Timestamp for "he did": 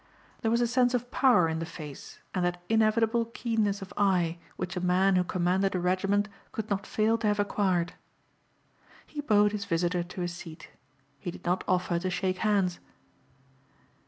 11.19-11.45